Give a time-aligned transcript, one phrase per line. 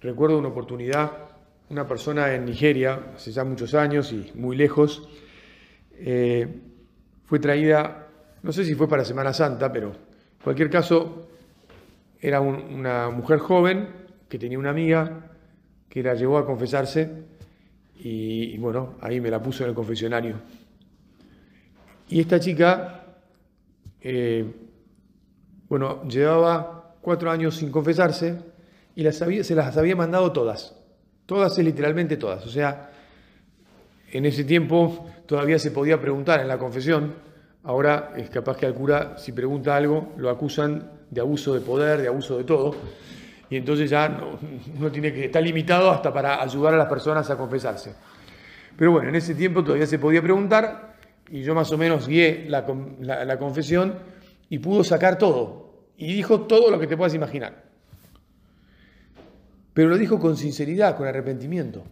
[0.00, 1.12] recuerdo una oportunidad,
[1.68, 5.08] una persona en Nigeria, hace ya muchos años y muy lejos,
[5.92, 6.48] eh,
[7.26, 8.08] fue traída,
[8.42, 11.28] no sé si fue para Semana Santa, pero en cualquier caso,
[12.20, 13.88] era una mujer joven
[14.28, 15.30] que tenía una amiga
[15.88, 17.24] que la llevó a confesarse
[17.96, 20.36] y, bueno, ahí me la puso en el confesionario.
[22.08, 23.04] Y esta chica,
[24.00, 24.44] eh,
[25.68, 28.49] bueno, llevaba cuatro años sin confesarse
[28.94, 30.76] y las se las había mandado todas.
[31.26, 32.44] Todas es literalmente todas.
[32.44, 32.90] O sea,
[34.12, 37.14] en ese tiempo todavía se podía preguntar en la confesión.
[37.62, 42.00] Ahora es capaz que al cura, si pregunta algo, lo acusan de abuso de poder,
[42.00, 42.74] de abuso de todo.
[43.48, 47.36] Y entonces ya no, tiene que estar limitado hasta para ayudar a las personas a
[47.36, 47.94] confesarse.
[48.76, 50.94] Pero bueno, en ese tiempo todavía se podía preguntar
[51.28, 52.64] y yo más o menos guié la,
[53.00, 53.94] la confesión
[54.48, 55.84] y pudo sacar todo.
[55.96, 57.69] Y dijo todo lo que te puedas imaginar.
[59.74, 61.84] Pero lo dijo con sinceridad, con arrepentimiento.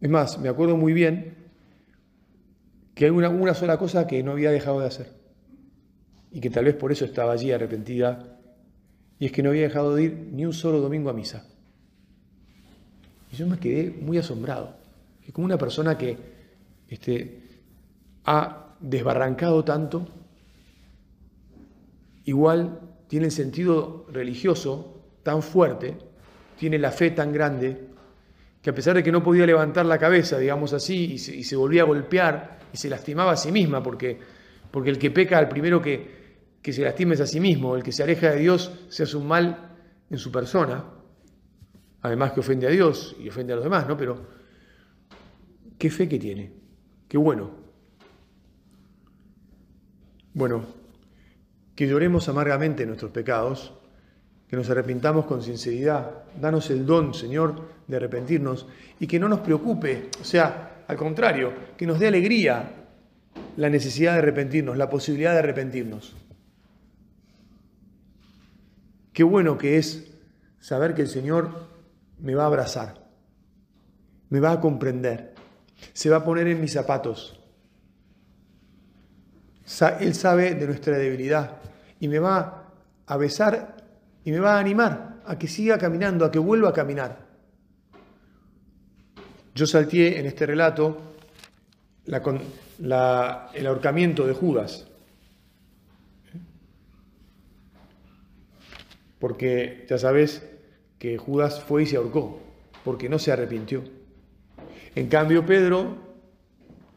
[0.00, 1.36] Es más, me acuerdo muy bien
[2.94, 5.22] que hay una, una sola cosa que no había dejado de hacer
[6.32, 8.38] y que tal vez por eso estaba allí arrepentida,
[9.18, 11.46] y es que no había dejado de ir ni un solo domingo a misa.
[13.30, 14.74] Y yo me quedé muy asombrado,
[15.24, 16.16] que como una persona que
[16.88, 17.42] este,
[18.24, 20.08] ha desbarrancado tanto,
[22.24, 25.98] igual tiene el sentido religioso tan fuerte,
[26.62, 27.88] tiene la fe tan grande,
[28.62, 31.42] que a pesar de que no podía levantar la cabeza, digamos así, y se, y
[31.42, 34.16] se volvía a golpear y se lastimaba a sí misma, porque,
[34.70, 37.90] porque el que peca al primero que, que se lastimes a sí mismo, el que
[37.90, 39.74] se aleja de Dios se hace un mal
[40.08, 40.84] en su persona,
[42.00, 43.96] además que ofende a Dios y ofende a los demás, ¿no?
[43.96, 44.24] Pero,
[45.76, 46.52] ¿qué fe que tiene?
[47.08, 47.50] Qué bueno.
[50.32, 50.64] Bueno,
[51.74, 53.74] que lloremos amargamente nuestros pecados,
[54.52, 58.66] que nos arrepintamos con sinceridad, danos el don, Señor, de arrepentirnos
[59.00, 62.70] y que no nos preocupe, o sea, al contrario, que nos dé alegría
[63.56, 66.14] la necesidad de arrepentirnos, la posibilidad de arrepentirnos.
[69.14, 70.12] Qué bueno que es
[70.60, 71.68] saber que el Señor
[72.18, 73.08] me va a abrazar,
[74.28, 75.32] me va a comprender,
[75.94, 77.40] se va a poner en mis zapatos.
[79.98, 81.56] Él sabe de nuestra debilidad
[82.00, 82.70] y me va
[83.06, 83.81] a besar
[84.24, 87.26] y me va a animar a que siga caminando, a que vuelva a caminar.
[89.54, 91.14] Yo salteé en este relato
[92.06, 94.86] el ahorcamiento de Judas.
[99.22, 100.42] porque ya sabes
[100.98, 102.40] que Judas fue y se ahorcó,
[102.84, 103.84] porque no se arrepintió.
[104.96, 105.96] En cambio, Pedro,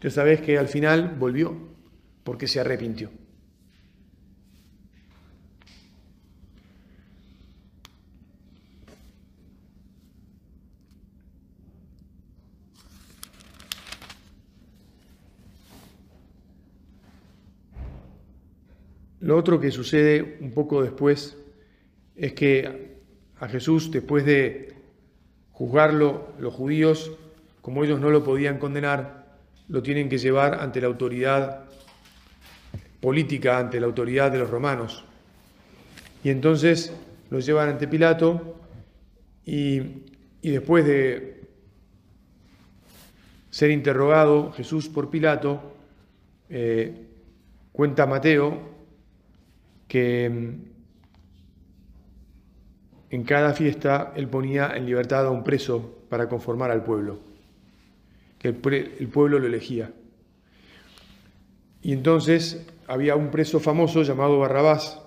[0.00, 1.54] ya sabes que al final volvió,
[2.24, 3.10] porque se arrepintió.
[19.24, 21.34] Lo otro que sucede un poco después
[22.14, 22.98] es que
[23.40, 24.74] a Jesús, después de
[25.50, 27.10] juzgarlo los judíos,
[27.62, 31.64] como ellos no lo podían condenar, lo tienen que llevar ante la autoridad
[33.00, 35.06] política, ante la autoridad de los romanos.
[36.22, 36.92] Y entonces
[37.30, 38.60] lo llevan ante Pilato
[39.46, 39.80] y,
[40.42, 41.46] después de
[43.48, 45.62] ser interrogado Jesús por Pilato,
[46.50, 47.06] eh,
[47.72, 48.73] cuenta Mateo
[49.94, 50.24] que
[53.10, 57.20] en cada fiesta él ponía en libertad a un preso para conformar al pueblo,
[58.40, 59.92] que el, pueblo lo elegía.
[61.80, 65.00] Y entonces había un preso famoso llamado Barrabás,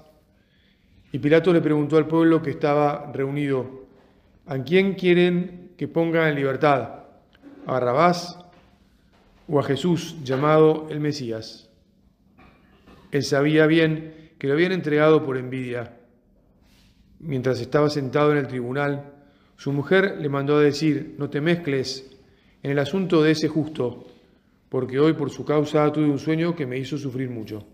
[1.11, 3.87] y Pilato le preguntó al pueblo que estaba reunido,
[4.45, 7.03] ¿a quién quieren que ponga en libertad?
[7.65, 8.39] ¿A Barrabás
[9.49, 11.69] o a Jesús llamado el Mesías?
[13.11, 15.97] Él sabía bien que lo habían entregado por envidia
[17.19, 19.13] mientras estaba sentado en el tribunal,
[19.57, 22.05] su mujer le mandó a decir, no te mezcles
[22.61, 24.05] en el asunto de ese justo,
[24.69, 27.65] porque hoy por su causa tuve un sueño que me hizo sufrir mucho.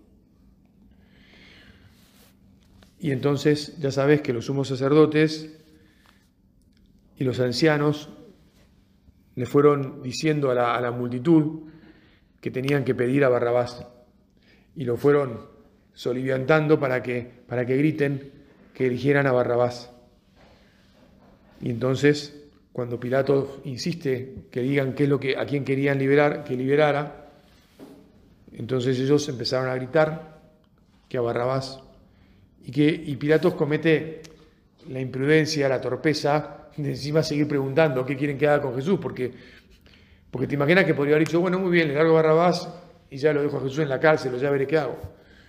[2.99, 5.59] Y entonces ya sabes que los sumos sacerdotes
[7.17, 8.09] y los ancianos
[9.35, 11.63] le fueron diciendo a la, a la multitud
[12.39, 13.85] que tenían que pedir a Barrabás
[14.75, 15.52] y lo fueron
[15.93, 18.31] soliviantando para que, para que griten
[18.73, 19.91] que eligieran a Barrabás.
[21.61, 22.41] Y entonces,
[22.71, 27.29] cuando Pilato insiste que digan qué es lo que, a quién querían liberar, que liberara,
[28.51, 30.41] entonces ellos empezaron a gritar
[31.07, 31.79] que a Barrabás.
[32.65, 34.21] Y, que, y Pilatos comete
[34.89, 39.31] la imprudencia, la torpeza, de encima seguir preguntando qué quieren que haga con Jesús, porque,
[40.31, 42.67] porque te imaginas que podría haber dicho, bueno, muy bien, le largo Barrabás
[43.09, 44.97] y ya lo dejo a Jesús en la cárcel, ya veré qué hago.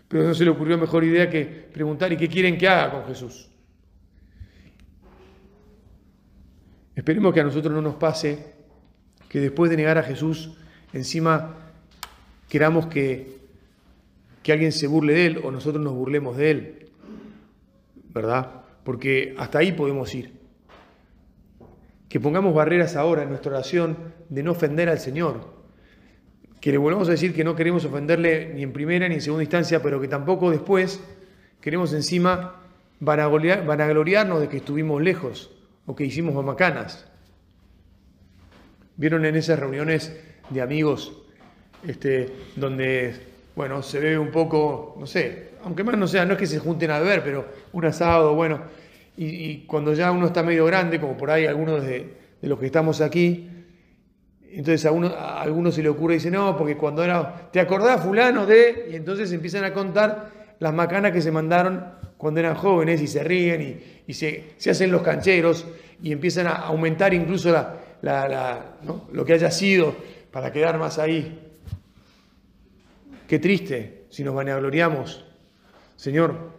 [0.08, 3.06] Pero no se le ocurrió mejor idea que preguntar, ¿y qué quieren que haga con
[3.06, 3.50] Jesús?
[6.94, 8.54] Esperemos que a nosotros no nos pase
[9.28, 10.52] que después de negar a Jesús,
[10.92, 11.56] encima
[12.48, 13.40] queramos que,
[14.44, 16.90] que alguien se burle de él o nosotros nos burlemos de él.
[18.10, 18.62] ¿Verdad?
[18.84, 20.34] Porque hasta ahí podemos ir.
[22.08, 25.53] Que pongamos barreras ahora en nuestra oración de no ofender al Señor.
[26.64, 29.42] Que le volvamos a decir que no queremos ofenderle ni en primera ni en segunda
[29.42, 30.98] instancia, pero que tampoco después
[31.60, 32.62] queremos encima
[33.00, 35.50] vanagloriarnos de que estuvimos lejos
[35.84, 37.04] o que hicimos mamacanas.
[38.96, 40.18] ¿Vieron en esas reuniones
[40.48, 41.12] de amigos
[41.86, 43.14] este, donde,
[43.54, 46.60] bueno, se ve un poco, no sé, aunque más no sea, no es que se
[46.60, 47.44] junten a beber, pero
[47.74, 48.62] un asado, bueno,
[49.18, 53.02] y, cuando ya uno está medio grande, como por ahí algunos de, los que estamos
[53.02, 53.50] aquí,
[54.58, 57.60] entonces a, uno, a algunos se le ocurre y dice, no, porque cuando era, ¿te
[57.60, 58.88] acordás fulano de?
[58.90, 60.30] Y entonces empiezan a contar
[60.60, 61.84] las macanas que se mandaron
[62.16, 65.66] cuando eran jóvenes y se ríen y, se, hacen los cancheros
[66.02, 67.54] y empiezan a aumentar incluso
[69.12, 69.94] lo que haya sido
[70.30, 71.40] para quedar más ahí.
[73.28, 75.24] Qué triste si nos vanagloriamos.
[75.96, 76.52] Señor,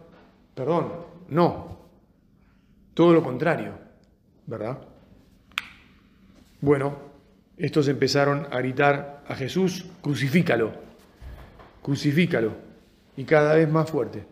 [0.54, 0.92] perdón,
[1.28, 1.76] no.
[2.94, 3.72] Todo lo contrario,
[4.46, 4.78] ¿verdad?
[6.60, 7.05] Bueno,
[7.56, 10.72] estos empezaron a gritar a Jesús, crucifícalo,
[11.82, 12.52] crucifícalo,
[13.16, 14.24] y cada vez más fuerte.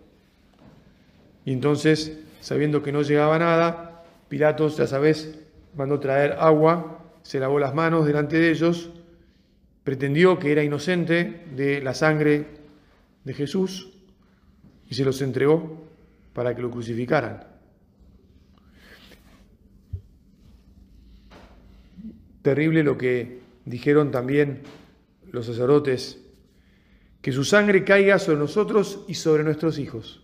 [1.44, 5.38] Y entonces, sabiendo que no llegaba nada, Pilatos, ya sabes,
[5.76, 8.90] mandó traer agua, se lavó las manos delante de ellos,
[9.84, 12.46] pretendió que era inocente de la sangre
[13.24, 13.90] de Jesús
[14.88, 15.88] y se los entregó
[16.32, 17.53] para que lo crucificaran.
[22.44, 24.60] Terrible lo que dijeron también
[25.32, 26.20] los sacerdotes,
[27.22, 30.22] que su sangre caiga sobre nosotros y sobre nuestros hijos.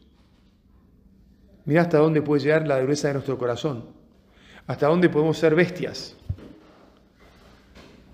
[1.65, 3.87] Mira hasta dónde puede llegar la dureza de nuestro corazón,
[4.67, 6.15] hasta dónde podemos ser bestias.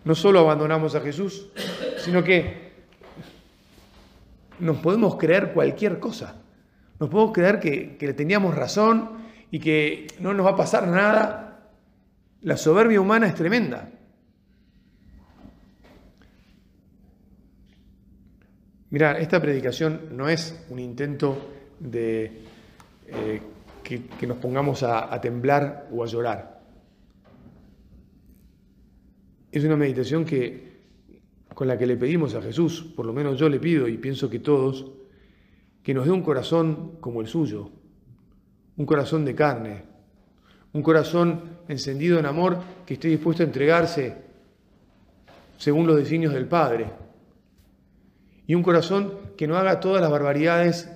[0.04, 1.48] No solo abandonamos a Jesús,
[1.98, 2.74] sino que
[4.60, 6.36] nos podemos creer cualquier cosa.
[7.00, 9.18] Nos podemos creer que, que teníamos razón
[9.50, 11.72] y que no nos va a pasar nada.
[12.42, 13.90] La soberbia humana es tremenda.
[18.90, 21.36] Mira, esta predicación no es un intento
[21.80, 22.42] de
[23.08, 23.42] eh,
[23.82, 26.60] que, nos pongamos a, temblar o a llorar.
[29.50, 30.76] Es una meditación que,
[31.54, 34.28] con la que le pedimos a Jesús, por lo menos yo le pido y pienso
[34.28, 34.86] que todos,
[35.82, 37.70] que nos dé un corazón como el suyo,
[38.76, 39.84] un corazón de carne,
[40.72, 44.16] un corazón encendido en amor que esté dispuesto a entregarse
[45.58, 47.05] según los designios del Padre,
[48.46, 50.88] y un corazón que no haga todas las barbaridades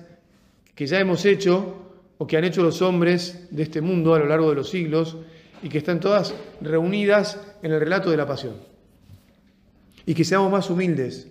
[0.75, 1.77] que ya hemos hecho
[2.17, 5.17] o que han hecho los hombres de este mundo a lo largo de los siglos
[5.63, 8.55] y que están todas reunidas en el relato de la pasión.
[10.05, 11.27] Y que seamos más humildes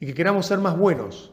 [0.00, 1.32] y que queramos ser más buenos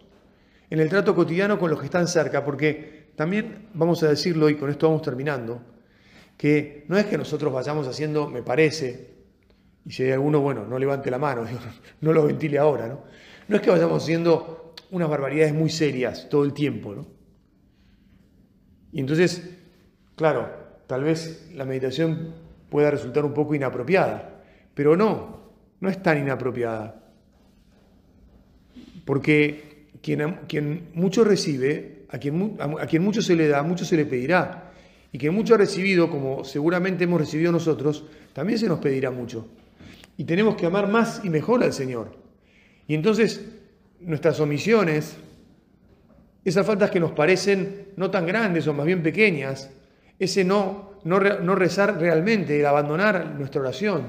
[0.70, 4.56] en el trato cotidiano con los que están cerca, porque también vamos a decirlo y
[4.56, 5.62] con esto vamos terminando,
[6.38, 9.10] que no es que nosotros vayamos haciendo, me parece,
[9.86, 11.46] y si hay alguno, bueno, no levante la mano,
[12.02, 13.02] no lo ventile ahora, ¿no?
[13.52, 17.06] No es que vayamos haciendo unas barbaridades muy serias todo el tiempo, ¿no?
[18.94, 19.58] Y entonces,
[20.16, 20.50] claro,
[20.88, 22.34] tal vez la meditación
[22.70, 24.42] pueda resultar un poco inapropiada,
[24.74, 25.42] pero no,
[25.82, 27.04] no es tan inapropiada.
[29.04, 33.98] Porque quien, quien mucho recibe, a quien, a quien mucho se le da, mucho se
[33.98, 34.72] le pedirá.
[35.12, 39.46] Y quien mucho ha recibido, como seguramente hemos recibido nosotros, también se nos pedirá mucho.
[40.16, 42.22] Y tenemos que amar más y mejor al Señor.
[42.92, 43.40] Y entonces
[44.02, 45.16] nuestras omisiones,
[46.44, 49.70] esas faltas que nos parecen no tan grandes o más bien pequeñas,
[50.20, 54.08] ese no, no, rezar realmente, el abandonar nuestra oración,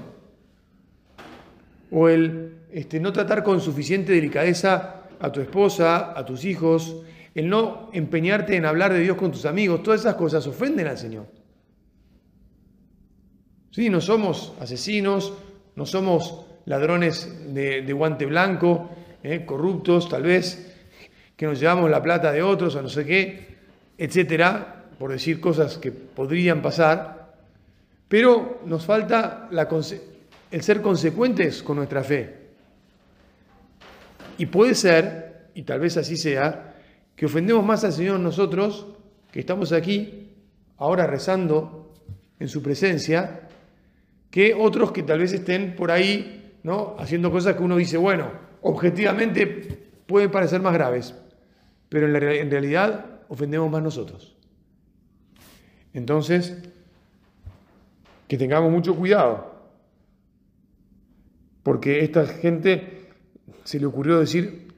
[1.93, 7.05] o el este, no tratar con suficiente delicadeza a tu esposa, a tus hijos,
[7.37, 10.99] el no empeñarte en hablar de Dios con tus amigos, todas esas cosas ofenden al
[10.99, 11.27] Señor.
[13.71, 15.35] Sí, no somos asesinos,
[15.77, 18.91] no somos ladrones de, guante blanco,
[19.23, 20.75] eh, corruptos tal vez,
[21.37, 23.57] que nos llevamos la plata de otros o no sé qué,
[23.99, 27.35] etcétera, por decir cosas que podrían pasar,
[28.09, 29.49] pero nos falta
[30.51, 32.37] el ser consecuentes con nuestra fe.
[34.39, 36.75] Y puede ser, y tal vez así sea,
[37.17, 38.87] que ofendemos más al Señor nosotros,
[39.31, 40.31] que estamos aquí,
[40.79, 41.95] ahora rezando
[42.39, 43.49] en su presencia
[44.31, 46.97] que otros que tal vez estén por ahí, ¿no?
[46.99, 48.31] Haciendo cosas que uno dice, bueno,
[48.63, 51.15] objetivamente pueden parecer más graves,
[51.89, 54.37] pero en, en realidad ofendemos más nosotros.
[55.95, 56.63] Entonces,
[58.29, 59.53] que tengamos mucho cuidado,
[61.63, 63.09] porque esta gente
[63.65, 64.69] se le ocurrió decir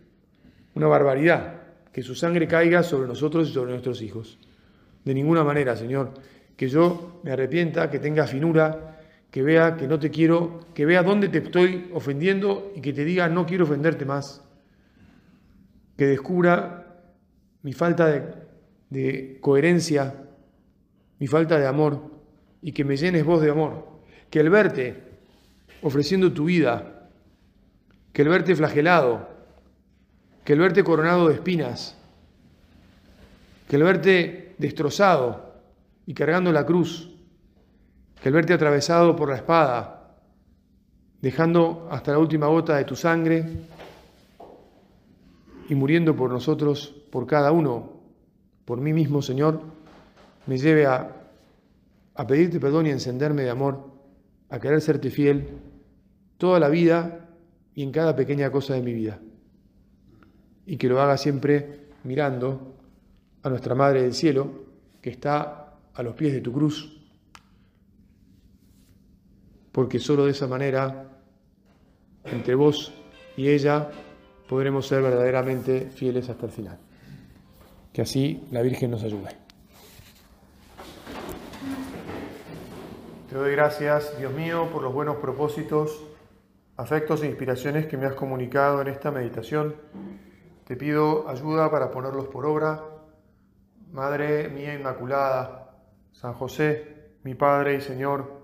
[0.75, 1.62] una barbaridad,
[1.93, 4.38] que su sangre caiga sobre nosotros y sobre nuestros hijos.
[5.05, 6.12] De ninguna manera, Señor,
[6.57, 8.94] que yo me arrepienta, que tenga finura,
[9.35, 13.05] que vea que no te quiero, que vea dónde te estoy ofendiendo y que te
[13.05, 14.45] diga no quiero ofenderte más.
[15.97, 17.03] Que descubra
[17.62, 18.37] mi falta
[18.88, 20.14] de, coherencia,
[21.19, 22.12] mi falta de amor
[22.62, 23.88] y que me llenes vos de amor.
[24.31, 25.03] Que el verte
[25.83, 27.09] ofreciendo tu vida,
[28.12, 29.31] que el verte flagelado,
[30.45, 31.99] que el verte coronado de espinas,
[33.69, 35.57] que el verte destrozado
[36.07, 37.13] y cargando la cruz,
[38.21, 40.16] que el verte atravesado por la espada,
[41.21, 43.47] dejando hasta la última gota de tu sangre
[45.68, 47.92] y muriendo por nosotros, por cada uno,
[48.64, 49.61] por mí mismo, Señor,
[50.47, 51.11] me lleve a,
[52.14, 53.90] a pedirte perdón y a encenderme de amor,
[54.50, 55.49] a querer serte fiel
[56.38, 57.28] toda la vida
[57.75, 59.18] y en cada pequeña cosa de mi vida.
[60.66, 62.75] Y que lo haga siempre mirando
[63.42, 64.64] a nuestra Madre del Cielo,
[65.00, 67.04] que está a los pies de tu cruz,
[69.75, 71.09] porque solo de esa manera,
[72.23, 72.95] entre vos
[73.37, 73.90] y ella,
[74.49, 76.78] podremos ser verdaderamente fieles hasta el final.
[77.93, 79.31] Que así la Virgen nos ayude.
[83.28, 86.04] Te doy gracias, Dios mío, por los buenos propósitos,
[86.76, 89.75] afectos e inspiraciones que me has comunicado en esta meditación.
[90.69, 92.81] Te pido ayuda para ponerlos por obra.
[93.90, 95.75] Madre mía Inmaculada,
[96.12, 98.44] San José, mi Padre y Señor,